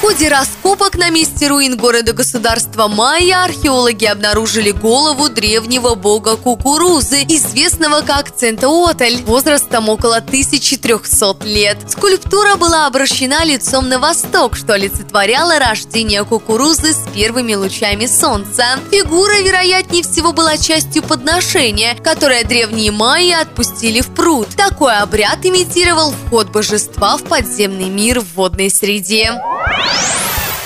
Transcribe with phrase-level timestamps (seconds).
[0.00, 8.00] В ходе раскопок на месте руин города-государства Майя археологи обнаружили голову древнего бога кукурузы, известного
[8.00, 11.76] как Центеотль, возрастом около 1300 лет.
[11.86, 18.80] Скульптура была обращена лицом на восток, что олицетворяло рождение кукурузы с первыми лучами солнца.
[18.90, 24.48] Фигура, вероятнее всего, была частью подношения, которое древние майя отпустили в пруд.
[24.56, 29.38] Такой обряд имитировал вход божества в подземный мир в водной среде.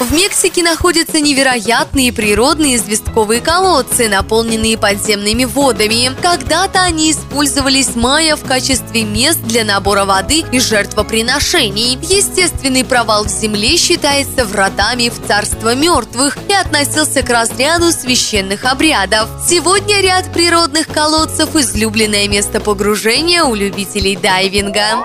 [0.00, 6.10] В Мексике находятся невероятные природные известковые колодцы, наполненные подземными водами.
[6.22, 11.98] Когда-то они использовались майя в качестве мест для набора воды и жертвоприношений.
[12.00, 19.28] Естественный провал в земле считается вратами в царство мертвых и относился к разряду священных обрядов.
[19.46, 24.96] Сегодня ряд природных колодцев– излюбленное место погружения у любителей дайвинга.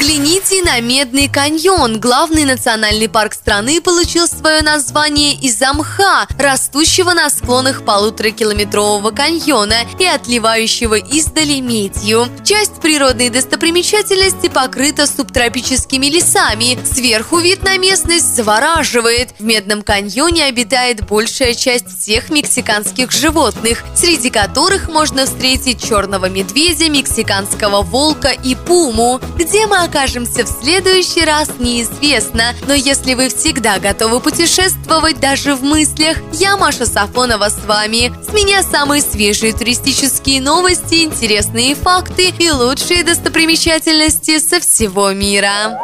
[0.00, 2.00] Взгляните на Медный каньон.
[2.00, 10.06] Главный национальный парк страны получил свое название из-за мха, растущего на склонах полуторакилометрового каньона и
[10.06, 12.28] отливающего издали медью.
[12.44, 16.78] Часть природной достопримечательности покрыта субтропическими лесами.
[16.90, 19.34] Сверху вид на местность завораживает.
[19.38, 26.88] В Медном каньоне обитает большая часть всех мексиканских животных, среди которых можно встретить черного медведя,
[26.88, 29.20] мексиканского волка и пуму.
[29.36, 32.54] Где мы окажемся в следующий раз, неизвестно.
[32.66, 38.12] Но если вы всегда готовы путешествовать даже в мыслях, я Маша Сафонова с вами.
[38.24, 45.76] С меня самые свежие туристические новости, интересные факты и лучшие достопримечательности со всего мира.